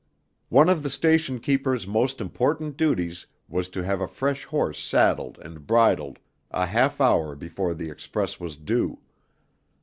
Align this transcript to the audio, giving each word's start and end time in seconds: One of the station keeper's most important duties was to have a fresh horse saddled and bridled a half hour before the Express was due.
One 0.49 0.67
of 0.67 0.81
the 0.81 0.89
station 0.89 1.39
keeper's 1.39 1.85
most 1.85 2.19
important 2.19 2.75
duties 2.75 3.27
was 3.47 3.69
to 3.69 3.83
have 3.83 4.01
a 4.01 4.07
fresh 4.07 4.45
horse 4.45 4.79
saddled 4.83 5.37
and 5.43 5.67
bridled 5.67 6.17
a 6.49 6.65
half 6.65 6.99
hour 6.99 7.35
before 7.35 7.75
the 7.75 7.91
Express 7.91 8.39
was 8.39 8.57
due. 8.57 8.97